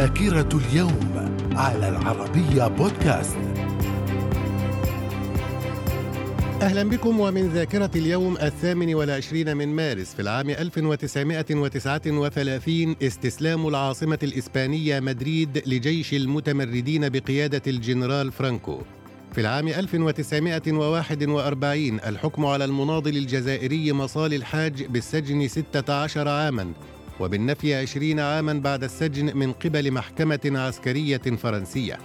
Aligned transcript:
ذاكرة 0.00 0.58
اليوم 0.58 1.28
على 1.52 1.88
العربية 1.88 2.68
بودكاست. 2.68 3.36
أهلا 6.62 6.82
بكم 6.82 7.20
ومن 7.20 7.48
ذاكرة 7.48 7.90
اليوم 7.96 8.36
الثامن 8.36 8.94
والعشرين 8.94 9.56
من 9.56 9.68
مارس 9.68 10.14
في 10.14 10.22
العام 10.22 10.50
1939 10.50 12.96
استسلام 13.02 13.68
العاصمة 13.68 14.18
الإسبانية 14.22 15.00
مدريد 15.00 15.62
لجيش 15.66 16.14
المتمردين 16.14 17.08
بقيادة 17.08 17.62
الجنرال 17.66 18.32
فرانكو. 18.32 18.80
في 19.32 19.40
العام 19.40 19.68
1941 19.68 22.00
الحكم 22.00 22.46
على 22.46 22.64
المناضل 22.64 23.16
الجزائري 23.16 23.92
مصالي 23.92 24.36
الحاج 24.36 24.86
بالسجن 24.86 25.48
16 25.48 26.28
عاماً. 26.28 26.72
وبالنفي 27.20 27.74
20 27.74 28.20
عاما 28.20 28.52
بعد 28.52 28.84
السجن 28.84 29.36
من 29.36 29.52
قبل 29.52 29.90
محكمة 29.90 30.40
عسكرية 30.44 31.18
فرنسية. 31.18 31.98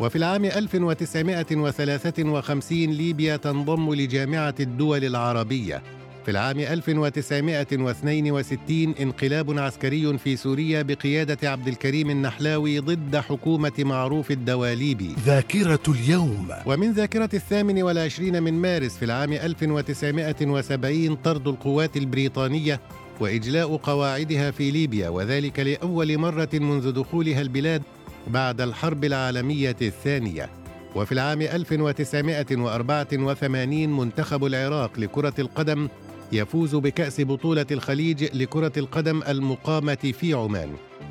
وفي 0.00 0.16
العام 0.16 0.44
1953 0.44 2.90
ليبيا 2.90 3.36
تنضم 3.36 3.94
لجامعة 3.94 4.54
الدول 4.60 5.04
العربية. 5.04 5.82
في 6.24 6.30
العام 6.30 6.58
1962 6.58 8.94
انقلاب 9.00 9.58
عسكري 9.58 10.18
في 10.18 10.36
سوريا 10.36 10.82
بقيادة 10.82 11.50
عبد 11.50 11.68
الكريم 11.68 12.10
النحلاوي 12.10 12.78
ضد 12.78 13.16
حكومة 13.16 13.72
معروف 13.78 14.30
الدواليبي. 14.30 15.14
ذاكرة 15.24 15.82
اليوم. 15.88 16.48
ومن 16.66 16.92
ذاكرة 16.92 17.30
الثامن 17.34 17.82
والعشرين 17.82 18.42
من 18.42 18.54
مارس 18.54 18.96
في 18.96 19.04
العام 19.04 19.32
1970 19.32 21.16
طرد 21.16 21.48
القوات 21.48 21.96
البريطانية 21.96 22.80
وإجلاء 23.20 23.76
قواعدها 23.76 24.50
في 24.50 24.70
ليبيا 24.70 25.08
وذلك 25.08 25.60
لأول 25.60 26.18
مرة 26.18 26.48
منذ 26.52 26.92
دخولها 26.92 27.40
البلاد 27.40 27.82
بعد 28.26 28.60
الحرب 28.60 29.04
العالمية 29.04 29.76
الثانية 29.82 30.50
وفي 30.96 31.12
العام 31.12 31.42
1984 31.42 33.88
منتخب 33.96 34.44
العراق 34.44 34.90
لكرة 34.98 35.34
القدم 35.38 35.88
يفوز 36.32 36.74
بكأس 36.74 37.20
بطولة 37.20 37.66
الخليج 37.70 38.24
لكرة 38.36 38.72
القدم 38.76 39.22
المقامة 39.28 40.12
في 40.20 40.34
عمان. 40.34 40.68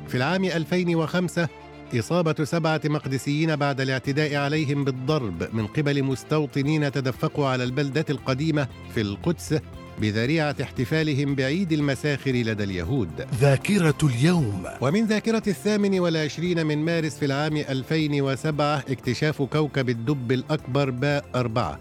في 0.08 0.16
العام 0.16 0.44
2005 0.44 1.48
إصابة 1.94 2.44
سبعة 2.44 2.80
مقدسيين 2.84 3.56
بعد 3.56 3.80
الاعتداء 3.80 4.36
عليهم 4.36 4.84
بالضرب 4.84 5.48
من 5.52 5.66
قبل 5.66 6.02
مستوطنين 6.02 6.92
تدفقوا 6.92 7.46
على 7.46 7.64
البلدة 7.64 8.04
القديمة 8.10 8.68
في 8.94 9.00
القدس 9.00 9.54
بذريعة 10.00 10.56
احتفالهم 10.62 11.34
بعيد 11.34 11.72
المساخر 11.72 12.30
لدى 12.30 12.64
اليهود. 12.64 13.26
ذاكرة 13.40 13.98
اليوم. 14.02 14.64
ومن 14.80 15.06
ذاكرة 15.06 15.42
الثامن 15.46 16.00
والعشرين 16.00 16.66
من 16.66 16.78
مارس 16.78 17.18
في 17.18 17.24
العام 17.24 17.56
2007 17.56 18.82
اكتشاف 18.88 19.42
كوكب 19.42 19.88
الدب 19.88 20.32
الأكبر 20.32 20.90
باء 20.90 21.24
أربعة. 21.34 21.78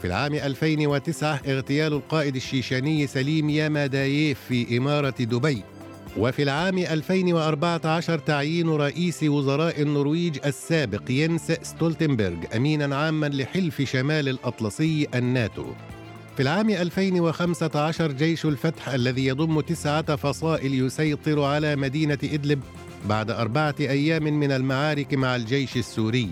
في 0.00 0.06
العام 0.06 0.34
2009 0.34 1.40
اغتيال 1.46 1.92
القائد 1.92 2.36
الشيشاني 2.36 3.06
سليم 3.06 3.50
ياماداييف 3.50 4.38
في 4.48 4.78
إمارة 4.78 5.14
دبي. 5.20 5.62
وفي 6.16 6.42
العام 6.42 6.78
2014 6.78 8.18
تعيين 8.18 8.68
رئيس 8.68 9.22
وزراء 9.22 9.82
النرويج 9.82 10.38
السابق 10.46 11.10
ينس 11.10 11.52
ستولتنبرغ 11.62 12.36
أمينا 12.56 12.96
عاما 12.96 13.26
لحلف 13.26 13.82
شمال 13.82 14.28
الأطلسي 14.28 15.06
الناتو. 15.14 15.66
في 16.40 16.44
العام 16.44 16.70
2015 16.70 18.12
جيش 18.12 18.44
الفتح 18.44 18.88
الذي 18.88 19.26
يضم 19.26 19.60
تسعة 19.60 20.16
فصائل 20.16 20.74
يسيطر 20.74 21.42
على 21.42 21.76
مدينة 21.76 22.18
إدلب 22.24 22.60
بعد 23.08 23.30
أربعة 23.30 23.74
أيام 23.80 24.22
من 24.22 24.52
المعارك 24.52 25.14
مع 25.14 25.36
الجيش 25.36 25.76
السوري. 25.76 26.28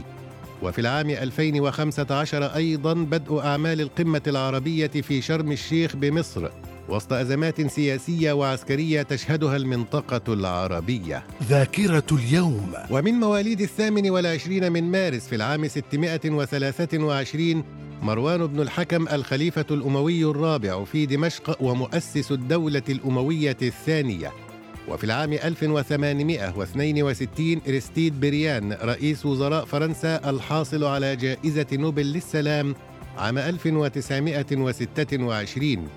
وفي 0.62 0.80
العام 0.80 1.10
2015 1.10 2.44
أيضا 2.44 2.94
بدء 2.94 3.40
أعمال 3.40 3.80
القمة 3.80 4.22
العربية 4.26 4.86
في 4.86 5.22
شرم 5.22 5.52
الشيخ 5.52 5.96
بمصر 5.96 6.48
وسط 6.88 7.12
أزمات 7.12 7.66
سياسية 7.66 8.32
وعسكرية 8.32 9.02
تشهدها 9.02 9.56
المنطقة 9.56 10.32
العربية. 10.32 11.24
ذاكرة 11.42 12.06
اليوم. 12.12 12.72
ومن 12.90 13.14
مواليد 13.14 13.60
الثامن 13.60 14.10
والعشرين 14.10 14.72
من 14.72 14.84
مارس 14.84 15.26
في 15.26 15.34
العام 15.34 15.68
623 15.68 17.64
مروان 18.02 18.46
بن 18.46 18.60
الحكم 18.60 19.08
الخليفة 19.08 19.66
الأموي 19.70 20.24
الرابع 20.24 20.84
في 20.84 21.06
دمشق 21.06 21.62
ومؤسس 21.62 22.32
الدولة 22.32 22.82
الأموية 22.88 23.56
الثانية. 23.62 24.32
وفي 24.88 25.04
العام 25.04 25.32
1862 25.32 27.60
إرستيد 27.68 28.20
بريان 28.20 28.72
رئيس 28.72 29.26
وزراء 29.26 29.64
فرنسا 29.64 30.30
الحاصل 30.30 30.84
على 30.84 31.16
جائزة 31.16 31.66
نوبل 31.72 32.12
للسلام 32.12 32.74
عام 33.18 33.38
1926 33.38 35.88